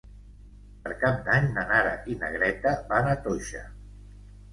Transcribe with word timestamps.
Per 0.85 0.93
Cap 1.01 1.19
d'Any 1.27 1.49
na 1.57 1.65
Nara 1.71 1.91
i 2.13 2.17
na 2.23 2.31
Greta 2.37 2.73
van 2.95 3.11
a 3.11 3.13
Toixa. 3.27 3.63